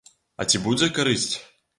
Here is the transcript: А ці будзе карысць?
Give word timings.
А 0.43 0.47
ці 0.53 0.61
будзе 0.63 0.89
карысць? 0.95 1.35